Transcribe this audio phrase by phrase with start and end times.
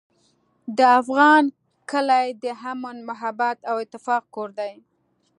[0.77, 1.43] د افغان
[1.91, 4.73] کلی د امن، محبت او اتفاق کور دی.